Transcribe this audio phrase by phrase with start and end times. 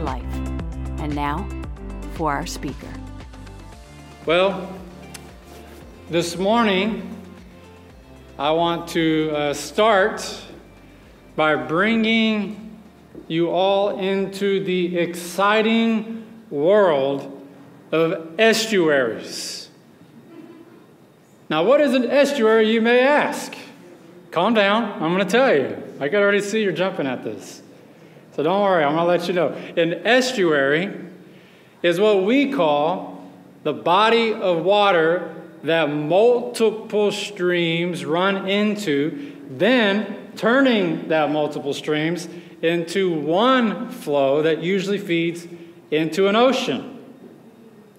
[0.00, 0.24] life.
[0.98, 1.48] And now
[2.14, 2.92] for our speaker.
[4.26, 4.70] Well,
[6.10, 7.16] this morning
[8.38, 10.42] I want to uh, start
[11.36, 12.78] by bringing
[13.28, 17.46] you all into the exciting world
[17.92, 19.68] of estuaries.
[21.48, 23.54] Now, what is an estuary, you may ask?
[24.30, 24.84] Calm down.
[25.02, 25.82] I'm going to tell you.
[25.98, 27.62] I can already see you're jumping at this.
[28.34, 29.48] So don't worry, I'm going to let you know.
[29.76, 30.94] An estuary
[31.82, 33.30] is what we call
[33.62, 42.28] the body of water that multiple streams run into, then turning that multiple streams
[42.62, 45.46] into one flow that usually feeds
[45.90, 46.98] into an ocean.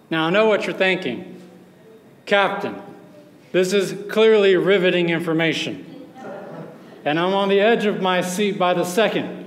[0.09, 1.41] Now, I know what you're thinking.
[2.25, 2.81] Captain,
[3.51, 5.91] this is clearly riveting information
[7.03, 9.40] and I'm on the edge of my seat by the second.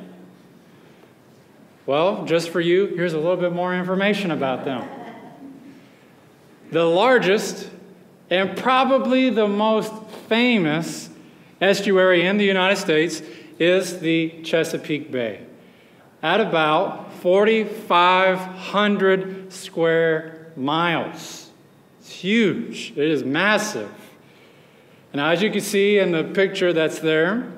[1.87, 4.89] Well, just for you, here's a little bit more information about them.
[6.71, 7.69] The largest
[8.31, 9.93] and probably the most
[10.29, 11.11] famous
[11.61, 13.21] estuary in the United States
[13.59, 15.45] is the Chesapeake Bay
[16.23, 21.51] at about 4,500 square miles.
[22.01, 23.93] It's huge, it is massive.
[25.13, 27.53] And as you can see in the picture that's there,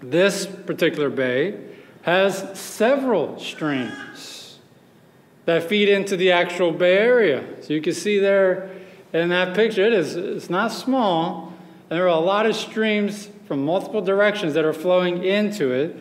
[0.00, 1.68] this particular bay
[2.02, 4.58] has several streams
[5.44, 7.44] that feed into the actual bay area.
[7.62, 8.70] So you can see there
[9.12, 11.52] in that picture, it is it's not small,
[11.90, 15.96] and there are a lot of streams from multiple directions that are flowing into it.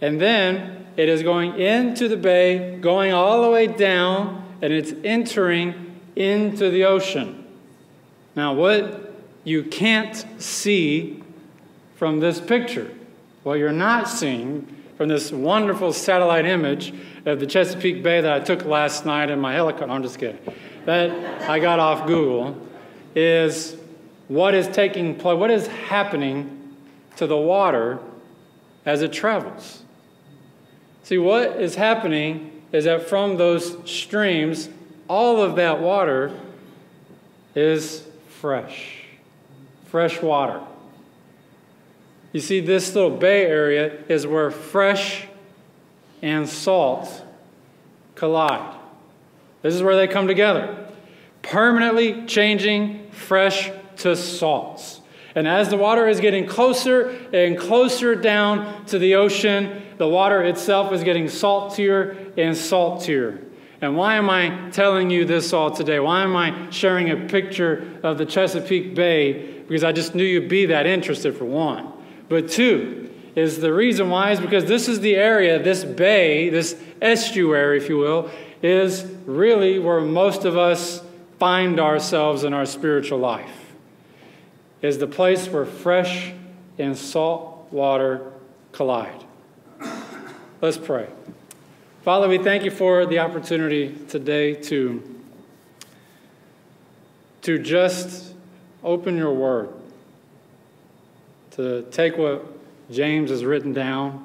[0.00, 4.92] And then it is going into the bay, going all the way down, and it's
[5.04, 7.44] entering into the ocean.
[8.34, 9.14] Now, what
[9.44, 11.22] you can't see
[11.94, 12.90] from this picture.
[13.42, 16.92] What you're not seeing from this wonderful satellite image
[17.24, 20.38] of the Chesapeake Bay that I took last night in my helicopter, I'm just kidding,
[20.84, 22.56] that I got off Google,
[23.14, 23.76] is
[24.28, 26.74] what is taking place, what is happening
[27.16, 27.98] to the water
[28.84, 29.82] as it travels.
[31.02, 34.68] See, what is happening is that from those streams,
[35.08, 36.32] all of that water
[37.54, 39.06] is fresh
[39.96, 40.60] fresh water.
[42.36, 45.26] You see, this little bay area is where fresh
[46.20, 47.24] and salt
[48.14, 48.78] collide.
[49.62, 50.86] This is where they come together,
[51.40, 55.00] permanently changing fresh to salts.
[55.34, 60.42] And as the water is getting closer and closer down to the ocean, the water
[60.42, 63.40] itself is getting saltier and saltier.
[63.80, 66.00] And why am I telling you this all today?
[66.00, 70.50] Why am I sharing a picture of the Chesapeake Bay because I just knew you'd
[70.50, 71.94] be that interested for one.
[72.28, 76.76] But two is the reason why is because this is the area, this bay, this
[77.00, 78.30] estuary, if you will,
[78.62, 81.02] is really where most of us
[81.38, 83.74] find ourselves in our spiritual life.
[84.82, 86.32] Is the place where fresh
[86.78, 88.32] and salt water
[88.72, 89.24] collide.
[90.60, 91.08] Let's pray.
[92.02, 95.02] Father, we thank you for the opportunity today to,
[97.42, 98.34] to just
[98.84, 99.70] open your word,
[101.56, 102.44] to take what
[102.90, 104.24] James has written down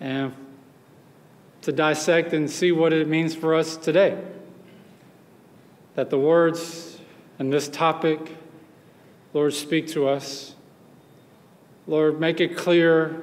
[0.00, 0.34] and
[1.62, 4.20] to dissect and see what it means for us today.
[5.94, 6.98] That the words
[7.38, 8.36] and this topic,
[9.32, 10.54] Lord, speak to us.
[11.86, 13.22] Lord, make it clear,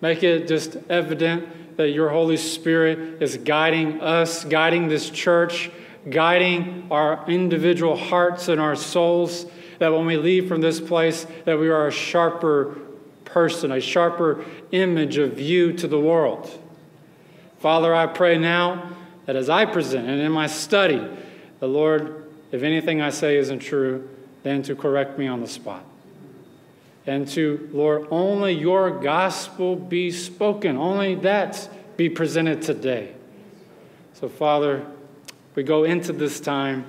[0.00, 5.70] make it just evident that your Holy Spirit is guiding us, guiding this church
[6.08, 9.46] guiding our individual hearts and our souls,
[9.78, 12.76] that when we leave from this place, that we are a sharper
[13.24, 16.50] person, a sharper image of you to the world.
[17.58, 18.90] Father, I pray now
[19.26, 21.06] that as I present and in my study,
[21.60, 24.08] the Lord, if anything I say isn't true,
[24.42, 25.84] then to correct me on the spot.
[27.06, 33.14] And to, Lord, only your gospel be spoken, only that be presented today.
[34.14, 34.86] So, Father,
[35.54, 36.84] we go into this time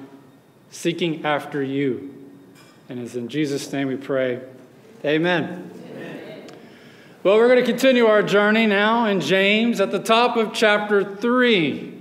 [0.71, 2.15] seeking after you.
[2.89, 4.41] And it's in Jesus' name we pray.
[5.05, 5.71] Amen.
[5.91, 6.45] Amen.
[7.23, 11.15] Well, we're going to continue our journey now in James at the top of chapter
[11.15, 11.93] 3.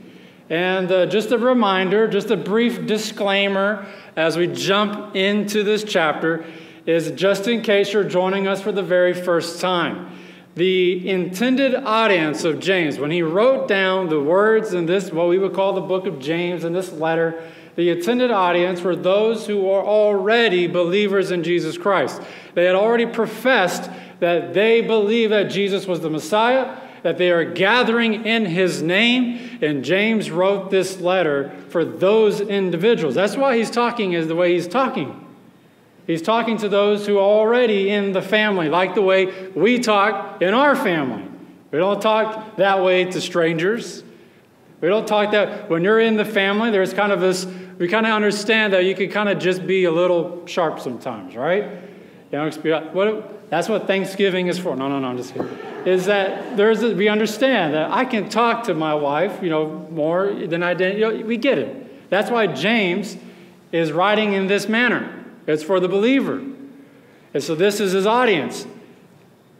[0.50, 6.44] And uh, just a reminder, just a brief disclaimer as we jump into this chapter
[6.86, 10.17] is just in case you're joining us for the very first time.
[10.58, 15.38] The intended audience of James, when he wrote down the words in this, what we
[15.38, 17.40] would call the book of James in this letter,
[17.76, 22.20] the intended audience were those who are already believers in Jesus Christ.
[22.54, 23.88] They had already professed
[24.18, 29.60] that they believe that Jesus was the Messiah, that they are gathering in his name.
[29.62, 33.14] And James wrote this letter for those individuals.
[33.14, 35.27] That's why he's talking is the way he's talking.
[36.08, 40.40] He's talking to those who are already in the family, like the way we talk
[40.40, 41.22] in our family.
[41.70, 44.02] We don't talk that way to strangers.
[44.80, 47.44] We don't talk that when you're in the family, there's kind of this,
[47.76, 51.36] we kind of understand that you could kind of just be a little sharp sometimes,
[51.36, 51.64] right?
[52.32, 54.74] You know, what, that's what Thanksgiving is for.
[54.74, 55.58] No, no, no, I'm just kidding.
[55.84, 59.86] Is that there's a, we understand that I can talk to my wife, you know,
[59.90, 60.98] more than I did.
[60.98, 62.08] You know, we get it.
[62.08, 63.18] That's why James
[63.72, 65.16] is writing in this manner.
[65.48, 66.42] It's for the believer.
[67.32, 68.66] And so this is his audience.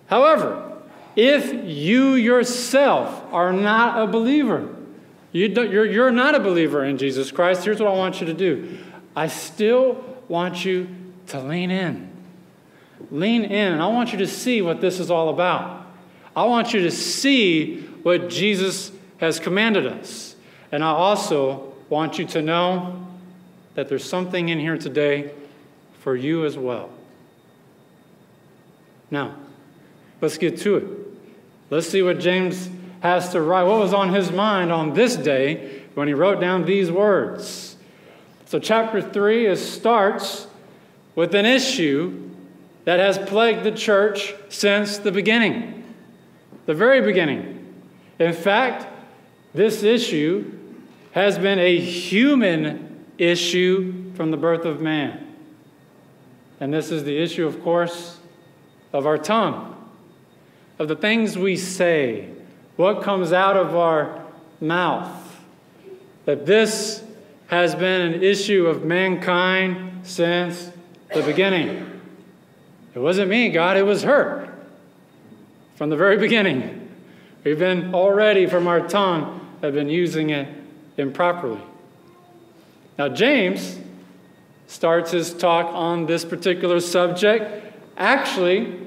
[0.07, 0.81] However,
[1.17, 4.69] if you yourself are not a believer,
[5.33, 7.65] you you're, you're not a believer in Jesus Christ.
[7.65, 8.79] Here's what I want you to do
[9.17, 10.89] I still want you
[11.29, 12.11] to lean in.
[13.11, 15.87] Lean in, and I want you to see what this is all about.
[16.37, 20.37] I want you to see what Jesus has commanded us.
[20.71, 23.07] And I also want you to know
[23.75, 25.31] that there's something in here today
[26.01, 26.91] for you as well.
[29.11, 29.35] Now,
[30.21, 30.85] let's get to it.
[31.71, 35.83] Let's see what James has to write, what was on his mind on this day
[35.95, 37.77] when he wrote down these words.
[38.47, 40.47] So, chapter 3 is, starts
[41.15, 42.31] with an issue
[42.85, 45.85] that has plagued the church since the beginning,
[46.67, 47.75] the very beginning.
[48.19, 48.87] In fact,
[49.53, 50.53] this issue
[51.13, 55.28] has been a human issue from the birth of man.
[56.61, 58.19] And this is the issue, of course,
[58.93, 59.77] of our tongue,
[60.79, 62.29] of the things we say,
[62.77, 64.25] what comes out of our
[64.61, 65.37] mouth.
[66.25, 67.03] That this
[67.47, 70.71] has been an issue of mankind since
[71.15, 72.01] the beginning.
[72.95, 74.53] It wasn't me, God, it was her.
[75.77, 76.91] From the very beginning.
[77.45, 80.49] We've been already, from our tongue, have been using it
[80.97, 81.61] improperly.
[82.99, 83.79] Now, James
[84.69, 88.79] starts his talk on this particular subject, actually,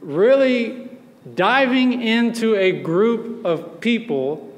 [0.00, 0.88] really
[1.34, 4.48] diving into a group of people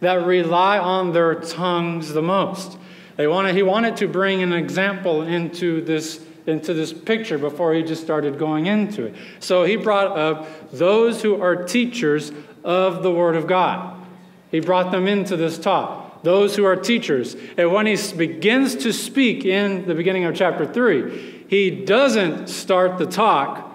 [0.00, 2.76] that rely on their tongues the most.
[3.16, 7.84] They wanted, he wanted to bring an example into this, into this picture before he
[7.84, 9.14] just started going into it.
[9.38, 12.32] So he brought up those who are teachers
[12.64, 14.04] of the Word of God.
[14.50, 16.01] He brought them into this talk.
[16.22, 17.36] Those who are teachers.
[17.56, 22.98] And when he begins to speak in the beginning of chapter 3, he doesn't start
[22.98, 23.70] the talk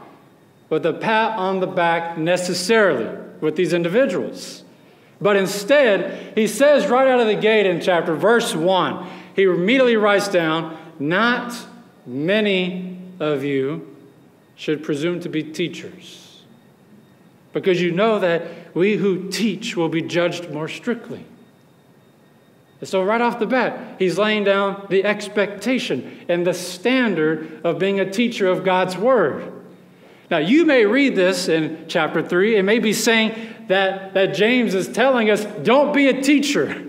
[0.69, 3.09] with a pat on the back necessarily
[3.41, 4.63] with these individuals.
[5.19, 9.97] But instead, he says right out of the gate in chapter verse 1, he immediately
[9.97, 11.55] writes down, Not
[12.05, 13.95] many of you
[14.55, 16.41] should presume to be teachers,
[17.53, 21.25] because you know that we who teach will be judged more strictly.
[22.79, 27.79] And so, right off the bat, he's laying down the expectation and the standard of
[27.79, 29.51] being a teacher of God's Word.
[30.29, 34.75] Now, you may read this in chapter 3 and may be saying that, that James
[34.75, 36.85] is telling us don't be a teacher.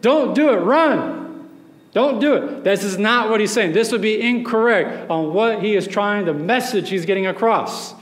[0.00, 0.56] Don't do it.
[0.56, 1.48] Run.
[1.92, 2.62] Don't do it.
[2.62, 3.72] This is not what he's saying.
[3.72, 7.94] This would be incorrect on what he is trying, the message he's getting across.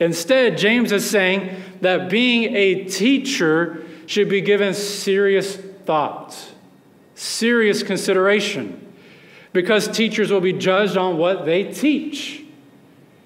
[0.00, 5.54] Instead, James is saying that being a teacher should be given serious
[5.84, 6.51] thought,
[7.14, 8.92] serious consideration,
[9.52, 12.44] because teachers will be judged on what they teach.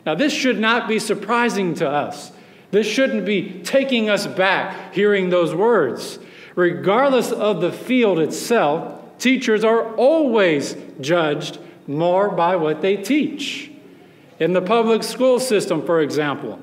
[0.05, 2.33] Now, this should not be surprising to us.
[2.71, 6.19] This shouldn't be taking us back hearing those words.
[6.55, 13.71] Regardless of the field itself, teachers are always judged more by what they teach.
[14.39, 16.61] In the public school system, for example,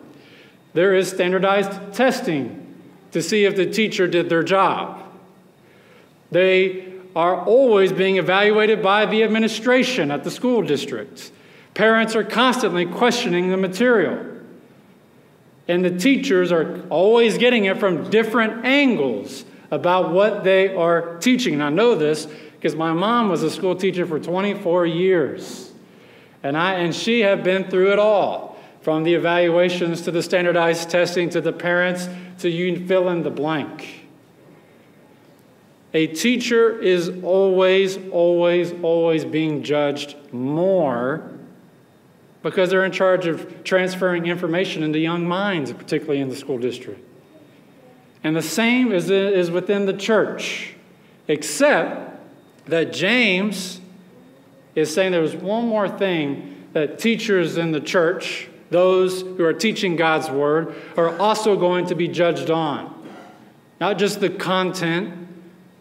[0.73, 2.59] there is standardized testing
[3.11, 5.01] to see if the teacher did their job.
[6.31, 11.31] They are always being evaluated by the administration at the school district.
[11.73, 14.33] Parents are constantly questioning the material.
[15.67, 21.53] And the teachers are always getting it from different angles about what they are teaching.
[21.53, 25.71] And I know this because my mom was a school teacher for 24 years.
[26.43, 30.89] And, I, and she had been through it all from the evaluations to the standardized
[30.89, 34.02] testing to the parents to you fill in the blank.
[35.93, 41.29] A teacher is always, always, always being judged more
[42.41, 46.99] because they're in charge of transferring information into young minds, particularly in the school district.
[48.23, 50.75] And the same is, is within the church,
[51.27, 52.19] except
[52.65, 53.79] that James
[54.75, 59.95] is saying there's one more thing that teachers in the church those who are teaching
[59.95, 62.91] God's word are also going to be judged on.
[63.79, 65.22] Not just the content,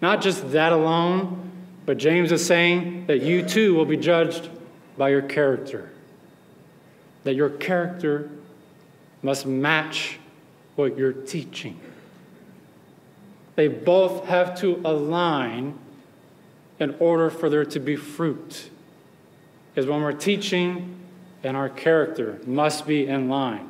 [0.02, 1.50] not just that alone,
[1.86, 4.50] but James is saying that you too will be judged
[4.98, 5.90] by your character.
[7.24, 8.28] That your character
[9.22, 10.18] must match
[10.76, 11.80] what you're teaching.
[13.54, 15.78] They both have to align
[16.80, 18.70] in order for there to be fruit.
[19.70, 20.98] Because when we're teaching,
[21.44, 23.68] and our character must be in line.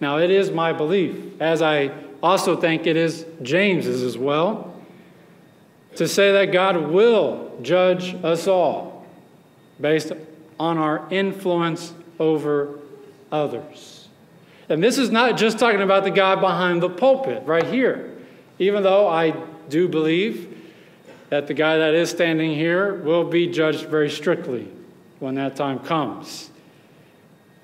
[0.00, 4.71] Now, it is my belief, as I also think it is James's as well,
[5.96, 9.06] to say that God will judge us all
[9.80, 10.12] based
[10.58, 12.78] on our influence over
[13.30, 14.08] others.
[14.68, 18.16] And this is not just talking about the guy behind the pulpit right here,
[18.58, 19.34] even though I
[19.68, 20.56] do believe
[21.30, 24.68] that the guy that is standing here will be judged very strictly
[25.18, 26.50] when that time comes.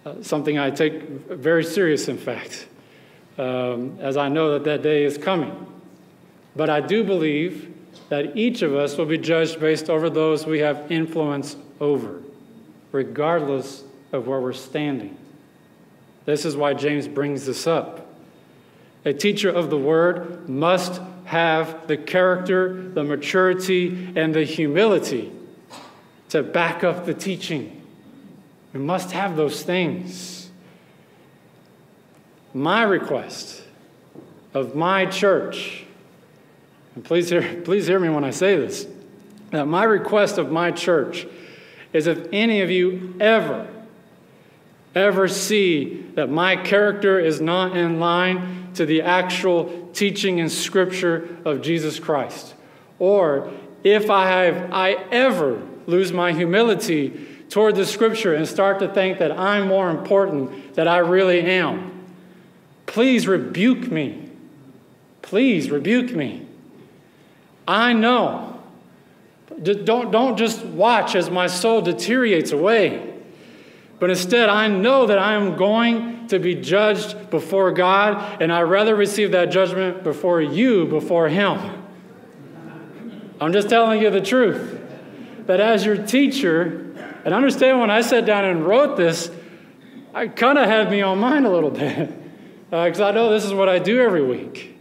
[0.04, 2.66] Uh, something I take very serious, in fact,
[3.36, 5.66] um, as I know that that day is coming.
[6.56, 7.74] But I do believe
[8.08, 12.22] that each of us will be judged based over those we have influence over,
[12.92, 15.16] regardless of where we're standing.
[16.24, 18.06] This is why James brings this up.
[19.04, 25.32] A teacher of the word must have the character, the maturity, and the humility
[26.30, 27.82] to back up the teaching.
[28.72, 30.50] We must have those things.
[32.54, 33.62] My request
[34.54, 35.84] of my church,
[36.98, 38.84] and please hear, please hear me when I say this,
[39.52, 41.28] that my request of my church
[41.92, 43.68] is if any of you ever,
[44.96, 51.38] ever see that my character is not in line to the actual teaching and scripture
[51.44, 52.56] of Jesus Christ,
[52.98, 53.52] or
[53.84, 59.20] if I have I ever lose my humility toward the scripture and start to think
[59.20, 61.92] that I'm more important than I really am,
[62.86, 64.30] please rebuke me.
[65.22, 66.47] Please rebuke me.
[67.68, 68.60] I know.
[69.62, 73.14] Don't, don't just watch as my soul deteriorates away.
[73.98, 78.62] But instead, I know that I am going to be judged before God, and I'd
[78.62, 81.58] rather receive that judgment before you, before Him.
[83.40, 84.76] I'm just telling you the truth.
[85.46, 86.92] That as your teacher,
[87.24, 89.30] and understand when I sat down and wrote this,
[90.14, 92.10] I kind of had me on mine a little bit
[92.70, 94.76] because uh, I know this is what I do every week.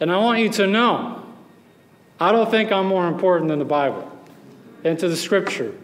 [0.00, 1.15] And I want you to know
[2.18, 4.10] I don't think I'm more important than the Bible
[4.84, 5.74] and to the Scripture.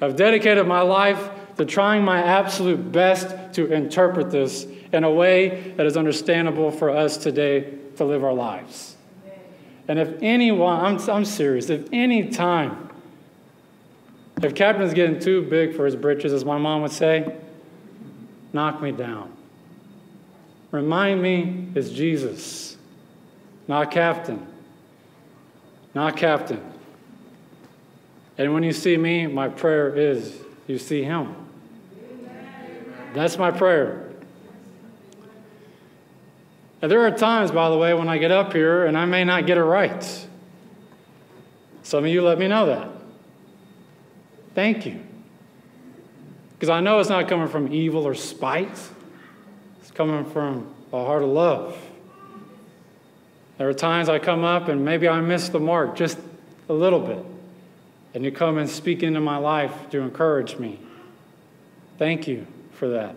[0.00, 5.72] I've dedicated my life to trying my absolute best to interpret this in a way
[5.76, 8.96] that is understandable for us today to live our lives.
[9.86, 12.84] And if anyone, I'm, I'm serious, if any time
[14.42, 17.34] if Captain's getting too big for his britches, as my mom would say,
[18.52, 19.32] knock me down.
[20.70, 22.76] Remind me it's Jesus,
[23.68, 24.46] not Captain.
[25.94, 26.60] Not Captain.
[28.36, 30.36] And when you see me, my prayer is
[30.66, 31.34] you see him.
[33.12, 34.10] That's my prayer.
[36.82, 39.24] And there are times, by the way, when I get up here and I may
[39.24, 40.26] not get it right.
[41.82, 42.88] Some of you let me know that.
[44.54, 45.00] Thank you.
[46.54, 48.78] Because I know it's not coming from evil or spite,
[49.80, 51.78] it's coming from a heart of love.
[53.58, 56.18] There are times I come up and maybe I miss the mark just
[56.68, 57.24] a little bit.
[58.14, 60.78] And you come and speak into my life to encourage me.
[61.98, 63.16] Thank you for that.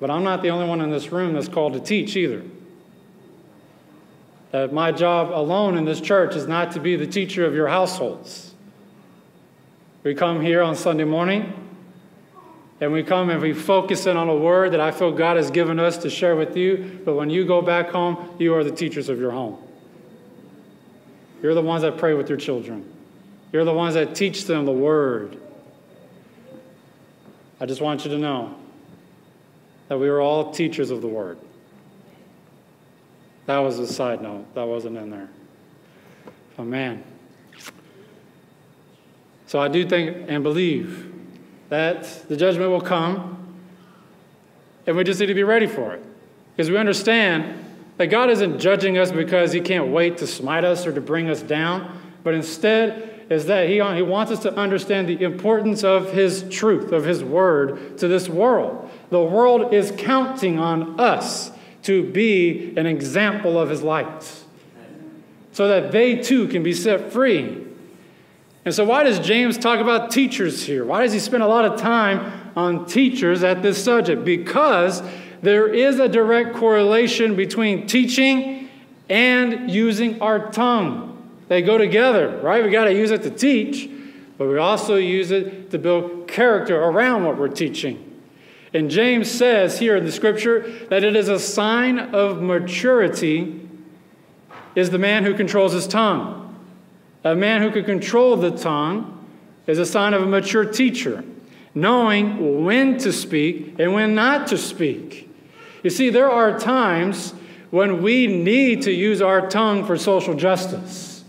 [0.00, 2.42] But I'm not the only one in this room that's called to teach either.
[4.52, 7.68] That my job alone in this church is not to be the teacher of your
[7.68, 8.54] households.
[10.02, 11.67] We come here on Sunday morning
[12.80, 15.50] and we come and we focus in on a word that I feel God has
[15.50, 17.00] given us to share with you.
[17.04, 19.58] But when you go back home, you are the teachers of your home.
[21.42, 22.90] You're the ones that pray with your children,
[23.52, 25.38] you're the ones that teach them the word.
[27.60, 28.54] I just want you to know
[29.88, 31.38] that we are all teachers of the word.
[33.46, 35.28] That was a side note, that wasn't in there.
[36.58, 37.02] Oh, man.
[39.46, 41.17] So I do think and believe
[41.68, 43.36] that the judgment will come,
[44.86, 46.02] and we just need to be ready for it.
[46.56, 47.64] Because we understand
[47.98, 51.28] that God isn't judging us because He can't wait to smite us or to bring
[51.28, 56.12] us down, but instead is that He, he wants us to understand the importance of
[56.12, 58.90] His truth, of His word to this world.
[59.10, 61.50] The world is counting on us
[61.82, 64.44] to be an example of His light
[65.52, 67.67] so that they too can be set free.
[68.68, 70.84] And so, why does James talk about teachers here?
[70.84, 74.26] Why does he spend a lot of time on teachers at this subject?
[74.26, 75.02] Because
[75.40, 78.68] there is a direct correlation between teaching
[79.08, 81.16] and using our tongue.
[81.48, 82.62] They go together, right?
[82.62, 83.88] We got to use it to teach,
[84.36, 88.20] but we also use it to build character around what we're teaching.
[88.74, 93.66] And James says here in the scripture that it is a sign of maturity
[94.74, 96.44] is the man who controls his tongue.
[97.24, 99.26] A man who can control the tongue
[99.66, 101.24] is a sign of a mature teacher,
[101.74, 105.28] knowing when to speak and when not to speak.
[105.82, 107.34] You see, there are times
[107.70, 111.24] when we need to use our tongue for social justice,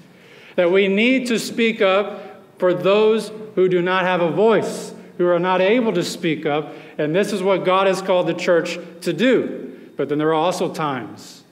[0.55, 5.27] that we need to speak up for those who do not have a voice, who
[5.27, 8.77] are not able to speak up, and this is what God has called the church
[9.01, 9.91] to do.
[9.97, 11.43] But then there are also times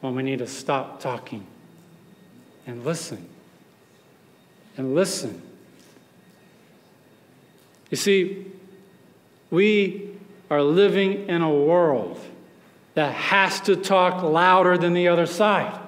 [0.00, 1.46] when we need to stop talking
[2.70, 3.28] and listen.
[4.76, 5.42] And listen.
[7.90, 8.46] You see,
[9.50, 10.16] we
[10.48, 12.20] are living in a world
[12.94, 15.80] that has to talk louder than the other side.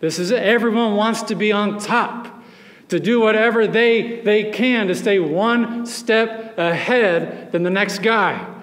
[0.00, 0.42] This is it.
[0.42, 2.42] Everyone wants to be on top,
[2.88, 8.54] to do whatever they, they can to stay one step ahead than the next guy.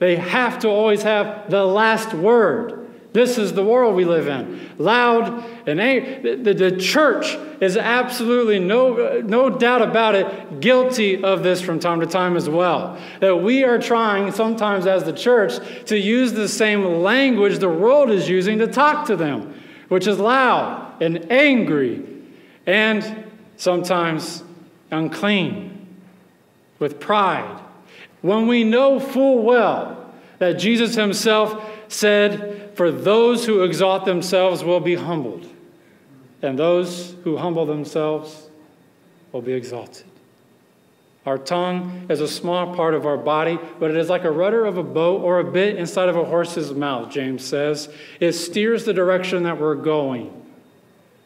[0.00, 2.77] They have to always have the last word.
[3.18, 4.70] This is the world we live in.
[4.78, 6.36] Loud and angry.
[6.36, 11.98] The, the, church is absolutely no, no doubt about it guilty of this from time
[11.98, 12.96] to time as well.
[13.18, 18.12] That we are trying, sometimes as the church, to use the same language the world
[18.12, 19.52] is using to talk to them,
[19.88, 22.06] which is loud and angry
[22.66, 23.24] and
[23.56, 24.44] sometimes
[24.92, 25.88] unclean
[26.78, 27.60] with pride.
[28.22, 29.97] When we know full well
[30.38, 35.46] that Jesus himself said, For those who exalt themselves will be humbled,
[36.42, 38.48] and those who humble themselves
[39.32, 40.04] will be exalted.
[41.26, 44.64] Our tongue is a small part of our body, but it is like a rudder
[44.64, 47.92] of a boat or a bit inside of a horse's mouth, James says.
[48.18, 50.32] It steers the direction that we're going,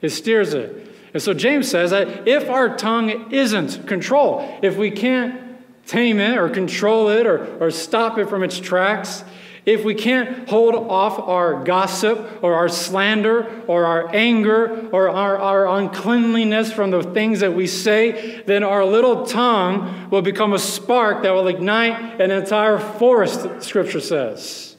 [0.01, 0.89] it steers it.
[1.15, 5.52] And so James says that if our tongue isn't controlled, if we can't
[5.87, 9.25] tame it or control it or, or stop it from its tracks,
[9.65, 15.39] if we can't hold off our gossip or our slander or our anger or our,
[15.39, 20.59] our uncleanliness from the things that we say, then our little tongue will become a
[20.59, 24.77] spark that will ignite an entire forest, Scripture says.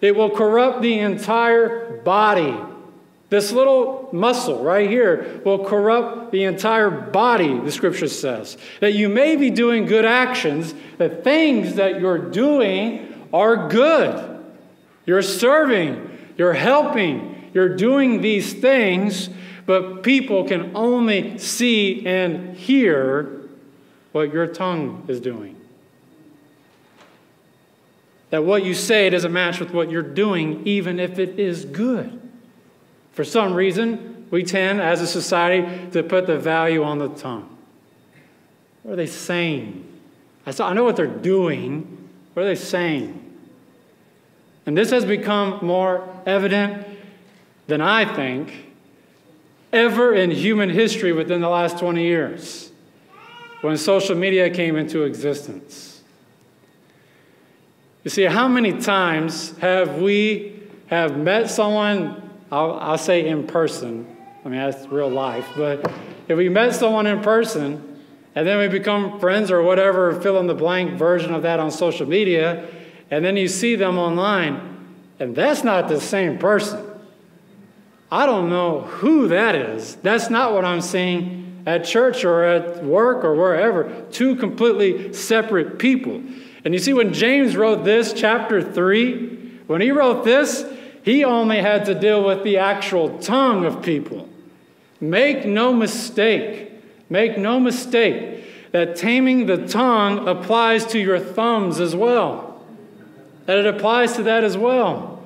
[0.00, 2.56] It will corrupt the entire body.
[3.30, 8.58] This little muscle right here will corrupt the entire body, the scripture says.
[8.80, 14.44] That you may be doing good actions, the things that you're doing are good.
[15.06, 19.30] You're serving, you're helping, you're doing these things,
[19.64, 23.42] but people can only see and hear
[24.10, 25.54] what your tongue is doing.
[28.30, 32.19] That what you say doesn't match with what you're doing, even if it is good.
[33.20, 37.54] For some reason, we tend, as a society, to put the value on the tongue.
[38.82, 39.86] What are they saying?
[40.46, 42.08] I, saw, I know what they're doing.
[42.32, 43.22] What are they saying?
[44.64, 46.86] And this has become more evident
[47.66, 48.72] than I think
[49.70, 52.72] ever in human history within the last 20 years
[53.60, 56.00] when social media came into existence.
[58.02, 62.19] You see, how many times have we have met someone,
[62.50, 65.90] I'll, I'll say in person, I mean, that's real life, but
[66.28, 68.02] if we met someone in person
[68.34, 71.70] and then we become friends or whatever fill in the blank version of that on
[71.70, 72.68] social media,
[73.10, 74.86] and then you see them online,
[75.18, 76.86] and that's not the same person.
[78.10, 79.96] I don't know who that is.
[79.96, 84.04] That's not what I'm seeing at church or at work or wherever.
[84.10, 86.22] Two completely separate people.
[86.64, 90.64] And you see, when James wrote this, chapter 3, when he wrote this,
[91.02, 94.28] he only had to deal with the actual tongue of people.
[95.00, 96.72] Make no mistake,
[97.08, 102.50] make no mistake that taming the tongue applies to your thumbs as well
[103.50, 105.24] that it applies to that as well.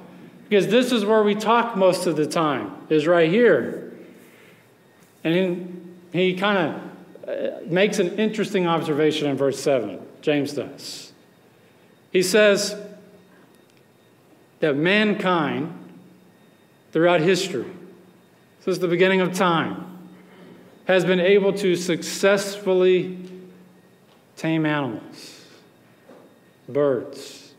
[0.48, 3.92] Because this is where we talk most of the time, is right here.
[5.22, 10.00] And he kind of uh, makes an interesting observation in verse 7.
[10.22, 11.12] James does.
[12.12, 12.80] He says
[14.60, 15.72] that mankind,
[16.92, 17.70] throughout history,
[18.60, 20.08] since the beginning of time,
[20.86, 23.18] has been able to successfully
[24.36, 25.44] tame animals,
[26.68, 27.52] birds,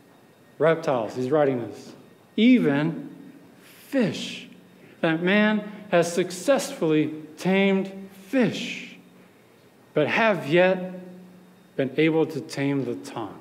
[0.58, 1.14] reptiles.
[1.14, 1.92] He's writing this.
[2.36, 3.10] Even
[3.62, 4.48] fish.
[5.00, 7.92] That man has successfully tamed
[8.28, 8.96] fish,
[9.94, 10.94] but have yet
[11.76, 13.38] been able to tame the tongue.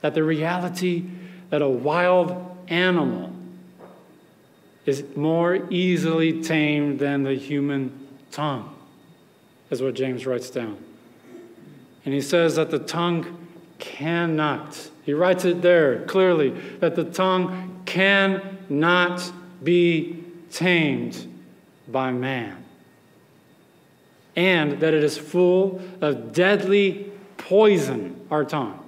[0.00, 1.04] That the reality
[1.50, 3.30] that a wild animal
[4.86, 8.74] is more easily tamed than the human tongue,
[9.70, 10.76] is what James writes down.
[12.04, 13.46] And he says that the tongue
[13.78, 21.26] cannot, he writes it there clearly, that the tongue cannot be tamed
[21.88, 22.62] by man.
[24.36, 28.83] And that it is full of deadly poison, our tongue.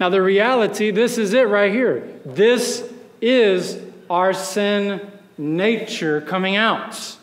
[0.00, 2.08] Now, the reality, this is it right here.
[2.24, 3.80] This is
[4.10, 7.16] our sin nature coming out.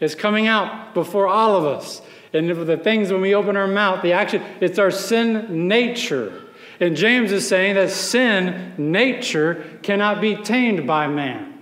[0.00, 2.02] It's coming out before all of us.
[2.32, 6.42] And the things when we open our mouth, the action, it's our sin nature.
[6.80, 11.58] And James is saying that sin nature cannot be tamed by man.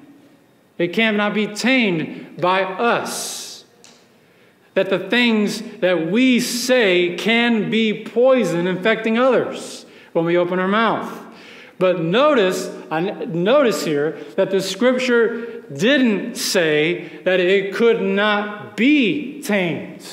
[0.79, 3.65] It cannot be tamed by us.
[4.75, 9.86] That the things that we say can be poison infecting others
[10.17, 11.13] when we open our mouth.
[11.79, 20.09] But notice, notice here that the scripture didn't say that it could not be tamed,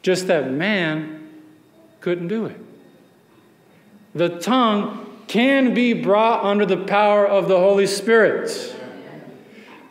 [0.00, 1.28] just that man
[2.00, 2.56] couldn't do it.
[4.14, 8.74] The tongue can be brought under the power of the Holy Spirit.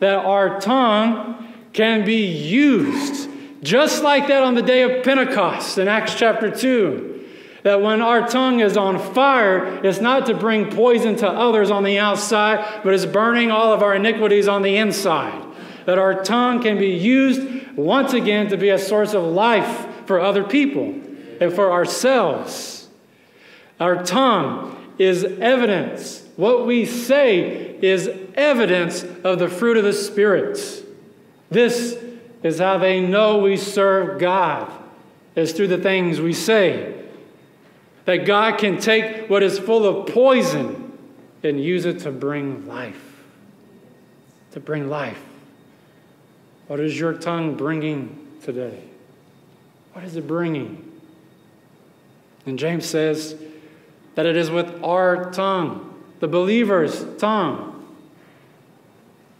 [0.00, 3.30] That our tongue can be used,
[3.62, 7.17] just like that on the day of Pentecost in Acts chapter 2
[7.62, 11.82] that when our tongue is on fire, it's not to bring poison to others on
[11.82, 15.44] the outside, but it's burning all of our iniquities on the inside.
[15.86, 20.20] That our tongue can be used once again to be a source of life for
[20.20, 21.00] other people
[21.40, 22.88] and for ourselves.
[23.80, 26.24] Our tongue is evidence.
[26.36, 30.84] What we say is evidence of the fruit of the Spirit.
[31.50, 31.98] This
[32.42, 34.70] is how they know we serve God,
[35.34, 36.97] is through the things we say
[38.08, 40.98] that God can take what is full of poison
[41.42, 43.20] and use it to bring life.
[44.52, 45.20] To bring life.
[46.68, 48.82] What is your tongue bringing today?
[49.92, 50.90] What is it bringing?
[52.46, 53.36] And James says
[54.14, 57.94] that it is with our tongue, the believer's tongue,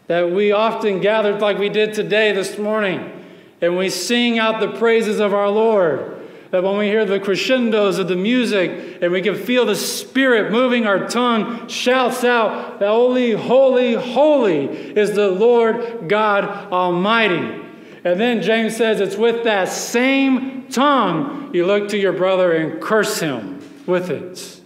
[0.09, 3.25] that we often gather like we did today, this morning,
[3.63, 6.18] and we sing out the praises of our Lord.
[6.51, 10.51] That when we hear the crescendos of the music and we can feel the Spirit
[10.51, 17.65] moving, our tongue shouts out, Holy, holy, holy is the Lord God Almighty.
[18.05, 22.81] And then James says it's with that same tongue you look to your brother and
[22.81, 24.61] curse him with it.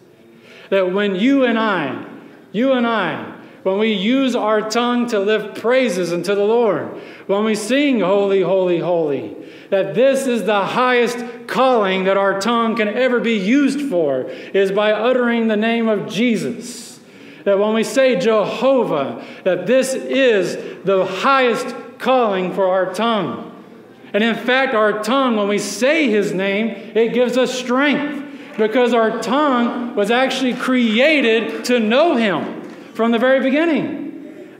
[0.70, 2.06] That when you and I,
[2.52, 7.44] you and I, when we use our tongue to lift praises unto the Lord, when
[7.44, 9.36] we sing, Holy, Holy, Holy,
[9.72, 14.70] that this is the highest calling that our tongue can ever be used for, is
[14.70, 17.00] by uttering the name of Jesus.
[17.44, 23.48] That when we say Jehovah, that this is the highest calling for our tongue.
[24.12, 28.92] And in fact, our tongue, when we say his name, it gives us strength because
[28.92, 34.01] our tongue was actually created to know him from the very beginning.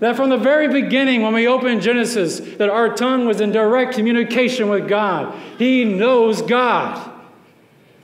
[0.03, 3.95] That from the very beginning, when we opened Genesis, that our tongue was in direct
[3.95, 5.33] communication with God.
[5.59, 7.09] He knows God.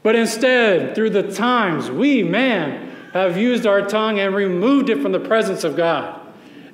[0.05, 5.11] But instead, through the times, we, man, have used our tongue and removed it from
[5.11, 6.21] the presence of God.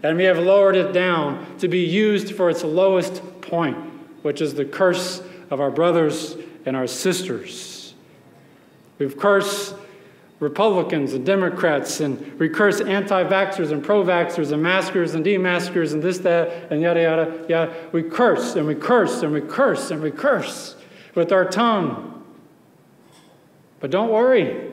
[0.03, 3.79] And we have lowered it down to be used for its lowest point,
[4.21, 7.95] which is the curse of our brothers and our sisters.
[8.99, 9.75] We've cursed
[10.41, 15.93] Republicans and Democrats and we curse anti vaxxers and pro vaxxers and maskers and demaskers
[15.93, 17.75] and this, that, and yada, yada, yada.
[17.93, 20.77] We curse and we curse and we curse and we curse
[21.15, 22.25] with our tongue.
[23.81, 24.73] But don't worry,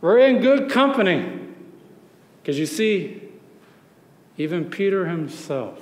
[0.00, 1.40] we're in good company.
[2.40, 3.22] Because you see,
[4.36, 5.80] even Peter himself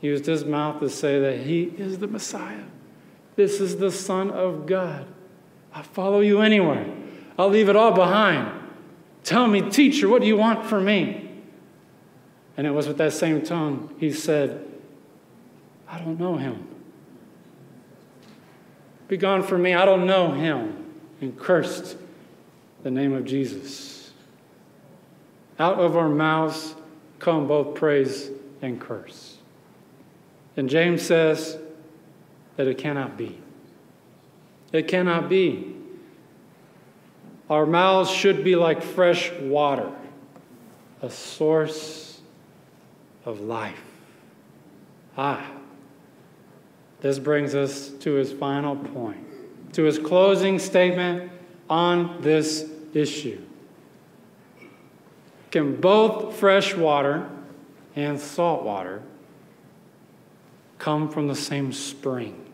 [0.00, 2.64] used his mouth to say that he is the Messiah.
[3.36, 5.06] This is the Son of God.
[5.72, 6.86] I follow you anywhere.
[7.38, 8.62] I'll leave it all behind.
[9.24, 11.30] Tell me, teacher, what do you want from me?
[12.56, 14.66] And it was with that same tongue he said,
[15.88, 16.68] I don't know him.
[19.08, 19.74] Be gone from me.
[19.74, 20.92] I don't know him.
[21.20, 21.96] And cursed
[22.82, 24.12] the name of Jesus.
[25.58, 26.74] Out of our mouths
[27.18, 29.38] come both praise and curse.
[30.56, 31.58] And James says
[32.56, 33.40] that it cannot be.
[34.72, 35.73] It cannot be.
[37.50, 39.92] Our mouths should be like fresh water,
[41.02, 42.20] a source
[43.24, 43.82] of life.
[45.16, 45.44] Ah,
[47.00, 49.24] this brings us to his final point,
[49.74, 51.30] to his closing statement
[51.68, 53.40] on this issue.
[55.50, 57.28] Can both fresh water
[57.94, 59.02] and salt water
[60.78, 62.44] come from the same spring?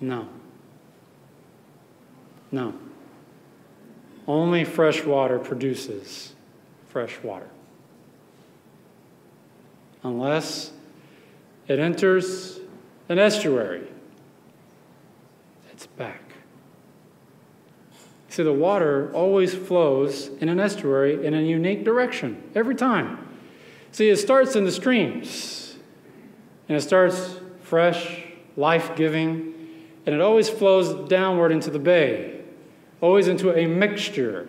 [0.00, 0.28] No.
[2.50, 2.74] No.
[4.26, 6.34] Only fresh water produces
[6.88, 7.48] fresh water.
[10.02, 10.72] Unless
[11.66, 12.60] it enters
[13.08, 13.86] an estuary,
[15.72, 16.22] it's back.
[18.28, 23.26] See, the water always flows in an estuary in a unique direction, every time.
[23.90, 25.76] See, it starts in the streams,
[26.68, 28.24] and it starts fresh,
[28.56, 29.54] life giving,
[30.06, 32.37] and it always flows downward into the bay,
[33.00, 34.48] always into a mixture.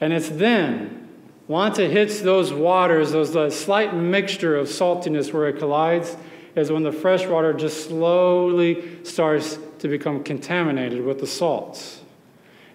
[0.00, 1.08] And it's then,
[1.46, 6.16] once it hits those waters, those uh, slight mixture of saltiness where it collides,
[6.54, 12.00] is when the fresh water just slowly starts to become contaminated with the salts.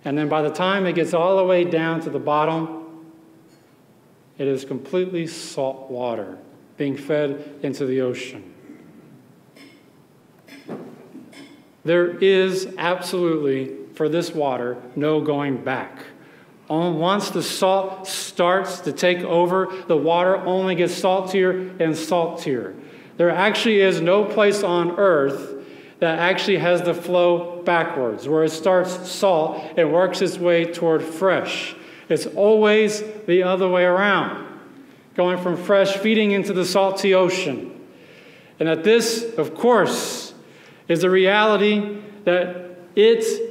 [0.06, 2.84] And then by the time it gets all the way down to the bottom,
[4.38, 6.38] it is completely salt water
[6.78, 8.54] being fed into the ocean.
[11.86, 16.00] There is absolutely, for this water, no going back.
[16.70, 22.74] Once the salt starts to take over, the water only gets saltier and saltier.
[23.18, 25.64] There actually is no place on earth
[26.00, 31.04] that actually has the flow backwards, where it starts salt and works its way toward
[31.04, 31.76] fresh.
[32.10, 34.48] It's always the other way around,
[35.16, 37.80] going from fresh feeding into the salty ocean.
[38.60, 40.34] And that this, of course,
[40.88, 43.43] is a reality that it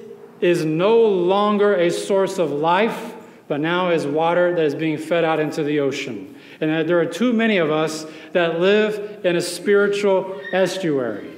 [0.43, 3.15] is no longer a source of life,
[3.49, 6.35] but now is water that is being fed out into the ocean.
[6.61, 11.31] And that there are too many of us that live in a spiritual estuary.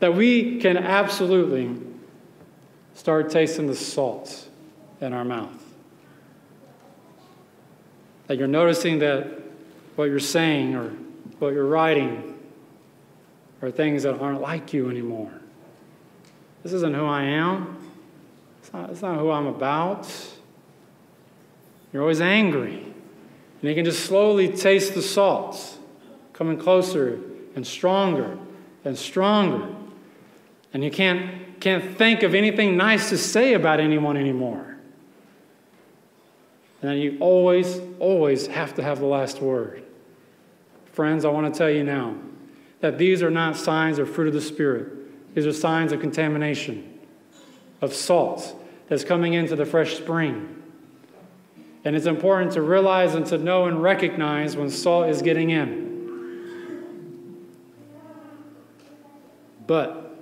[0.00, 1.76] That we can absolutely
[2.94, 4.48] start tasting the salt
[5.00, 5.64] in our mouth.
[8.26, 9.40] That you're noticing that
[9.94, 10.90] what you're saying or
[11.38, 12.36] what you're writing
[13.62, 15.32] are things that aren't like you anymore.
[16.62, 17.77] This isn't who I am.
[18.68, 20.06] It's not, it's not who I'm about.
[21.90, 22.82] You're always angry.
[22.82, 25.78] And you can just slowly taste the salt
[26.34, 27.18] coming closer
[27.56, 28.36] and stronger
[28.84, 29.74] and stronger.
[30.74, 34.76] And you can't, can't think of anything nice to say about anyone anymore.
[36.82, 39.82] And then you always, always have to have the last word.
[40.92, 42.16] Friends, I want to tell you now
[42.80, 45.34] that these are not signs of fruit of the Spirit.
[45.34, 46.98] These are signs of contamination,
[47.80, 48.56] of salt
[48.88, 50.62] that's coming into the fresh spring.
[51.84, 55.88] And it's important to realize and to know and recognize when salt is getting in.
[59.66, 60.16] But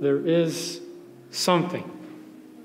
[0.00, 0.80] there is
[1.30, 1.90] something.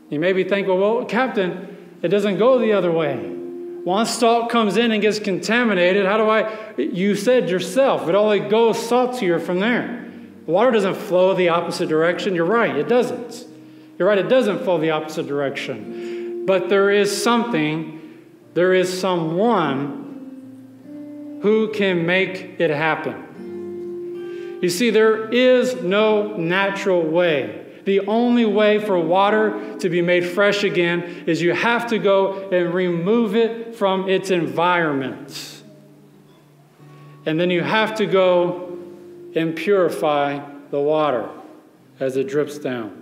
[0.10, 3.36] You maybe think, well, well, Captain, it doesn't go the other way.
[3.86, 6.74] Once salt comes in and gets contaminated, how do I?
[6.78, 10.09] You said yourself, it only goes saltier from there.
[10.50, 12.34] Water doesn't flow the opposite direction.
[12.34, 13.46] You're right, it doesn't.
[13.98, 16.46] You're right, it doesn't flow the opposite direction.
[16.46, 18.18] But there is something,
[18.56, 19.98] there is someone
[21.42, 24.58] who can make it happen.
[24.62, 27.60] You see, there is no natural way
[27.90, 32.50] the only way for water to be made fresh again is you have to go
[32.50, 35.64] and remove it from its environment.
[37.26, 38.69] And then you have to go
[39.36, 40.40] and purify
[40.72, 41.30] the water
[42.00, 42.96] as it drips down.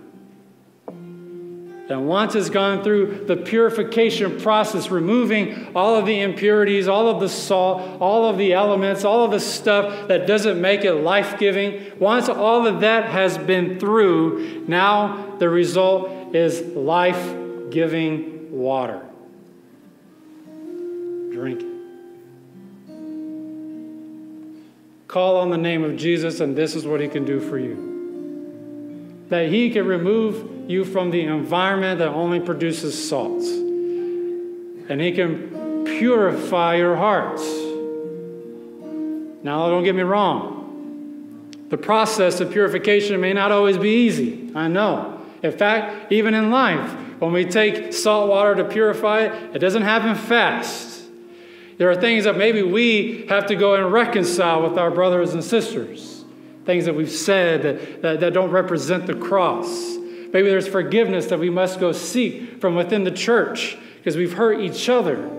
[1.88, 7.18] And once it's gone through the purification process, removing all of the impurities, all of
[7.18, 11.38] the salt, all of the elements, all of the stuff that doesn't make it life
[11.38, 19.02] giving, once all of that has been through, now the result is life giving water.
[21.32, 21.67] Drink
[25.08, 27.88] Call on the name of Jesus, and this is what he can do for you
[29.28, 33.42] that He can remove you from the environment that only produces salt.
[33.42, 37.42] And He can purify your hearts.
[39.42, 40.56] Now, don't get me wrong.
[41.68, 44.50] The process of purification may not always be easy.
[44.54, 45.20] I know.
[45.42, 46.90] In fact, even in life,
[47.20, 50.87] when we take salt water to purify it, it doesn't happen fast.
[51.78, 55.42] There are things that maybe we have to go and reconcile with our brothers and
[55.42, 56.24] sisters,
[56.64, 59.96] things that we've said that, that, that don't represent the cross.
[60.32, 64.60] Maybe there's forgiveness that we must go seek from within the church because we've hurt
[64.60, 65.37] each other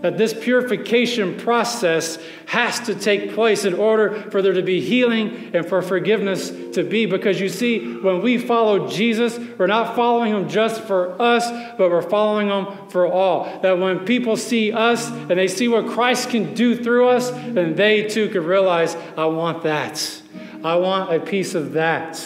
[0.00, 5.50] that this purification process has to take place in order for there to be healing
[5.54, 7.06] and for forgiveness to be.
[7.06, 11.90] Because you see, when we follow Jesus, we're not following him just for us, but
[11.90, 13.60] we're following him for all.
[13.60, 17.74] That when people see us and they see what Christ can do through us, then
[17.74, 20.22] they too could realize, I want that.
[20.64, 22.20] I want a piece of that.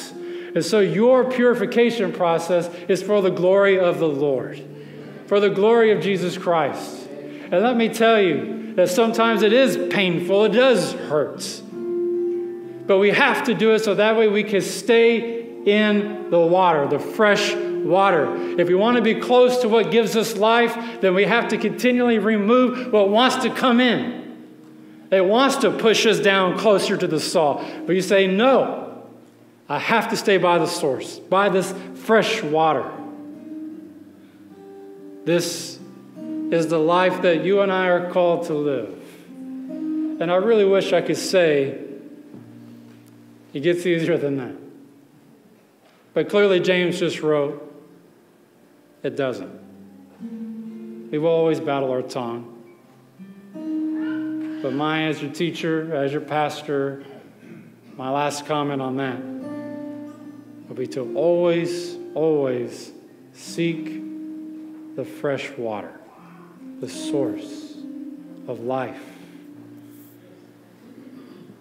[0.55, 4.63] And so your purification process is for the glory of the Lord,
[5.27, 7.02] for the glory of Jesus Christ.
[7.53, 11.63] And let me tell you that sometimes it is painful, it does hurt.
[12.87, 16.89] But we have to do it so that way we can stay in the water,
[16.89, 18.59] the fresh water.
[18.59, 21.59] If we want to be close to what gives us life, then we have to
[21.59, 24.23] continually remove what wants to come in.
[25.11, 27.63] It wants to push us down closer to the salt.
[27.87, 29.05] But you say, no,
[29.69, 32.91] I have to stay by the source, by this fresh water.
[35.27, 35.79] This
[36.53, 39.03] is the life that you and I are called to live.
[39.31, 41.79] And I really wish I could say
[43.55, 44.55] it gets easier than that.
[46.13, 47.69] But clearly, James just wrote,
[49.03, 51.11] it doesn't.
[51.11, 52.49] We will always battle our tongue.
[54.63, 57.03] But my, as your teacher, as your pastor,
[57.97, 59.21] my last comment on that
[60.69, 62.93] will be to always, always
[63.33, 64.03] seek
[64.97, 65.99] the fresh water
[66.83, 67.77] the source
[68.49, 69.01] of life.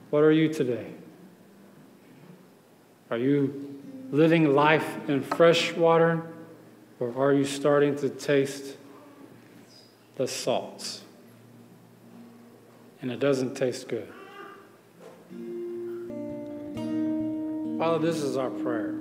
[0.09, 0.87] What are you today?
[3.11, 3.79] Are you
[4.09, 6.23] living life in fresh water,
[6.99, 8.77] or are you starting to taste
[10.15, 11.03] the salts?
[13.03, 14.11] And it doesn't taste good.
[17.77, 18.95] Father, this is our prayer.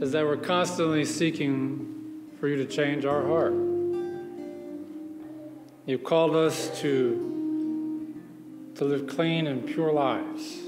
[0.00, 1.91] Is that we're constantly seeking
[2.42, 3.54] for you to change our heart.
[5.86, 8.20] You've called us to,
[8.74, 10.58] to live clean and pure lives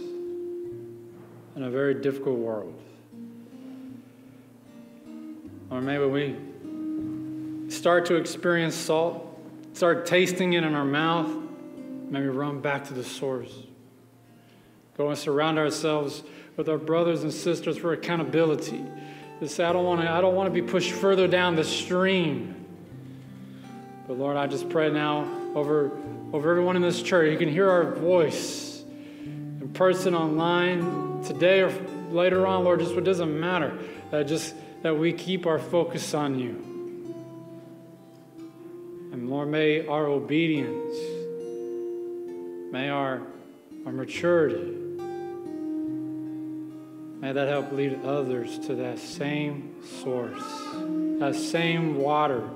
[1.57, 2.81] in a very difficult world.
[5.69, 9.37] Or maybe we start to experience salt,
[9.73, 11.29] start tasting it in our mouth,
[12.09, 13.53] maybe run back to the source.
[14.97, 16.23] Go and surround ourselves
[16.57, 18.85] with our brothers and sisters for accountability
[19.43, 22.55] say, I don't want to, I don't want to be pushed further down the stream.
[24.07, 25.91] But Lord, I just pray now over,
[26.33, 27.31] over everyone in this church.
[27.31, 28.85] You can hear our voice
[29.25, 31.73] in person, online, today or
[32.11, 33.79] later on, Lord, just what doesn't matter.
[34.11, 36.51] That just that we keep our focus on you.
[39.13, 40.95] And Lord, may our obedience,
[42.71, 43.23] may our,
[43.87, 44.84] our maturity,
[47.25, 50.45] May that help lead others to that same source,
[51.21, 52.47] that same water.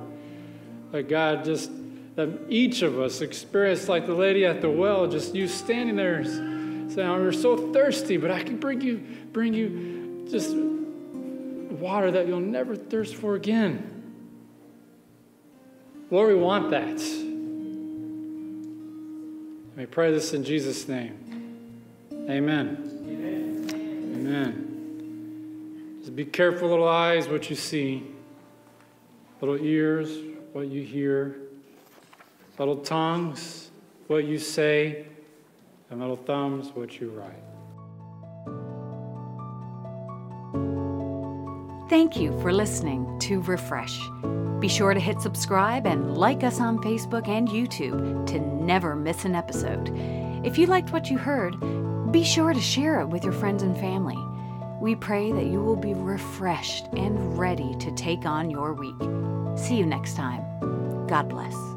[0.92, 1.70] That God just,
[2.16, 6.22] that each of us experience like the lady at the well, just you standing there
[6.22, 9.02] saying, We're so thirsty, but I can bring you,
[9.32, 13.90] bring you just water that you'll never thirst for again.
[16.10, 16.98] Lord, we want that.
[19.78, 21.80] Me pray this in Jesus' name.
[22.28, 22.97] Amen.
[24.28, 26.00] Amen.
[26.00, 28.06] Just be careful, little eyes, what you see,
[29.40, 30.10] little ears,
[30.52, 31.38] what you hear,
[32.58, 33.70] little tongues,
[34.06, 35.06] what you say,
[35.90, 37.42] and little thumbs, what you write.
[41.88, 43.98] Thank you for listening to Refresh.
[44.60, 49.24] Be sure to hit subscribe and like us on Facebook and YouTube to never miss
[49.24, 49.90] an episode.
[50.44, 51.56] If you liked what you heard,
[52.10, 54.16] be sure to share it with your friends and family.
[54.80, 58.96] We pray that you will be refreshed and ready to take on your week.
[59.58, 60.42] See you next time.
[61.06, 61.67] God bless.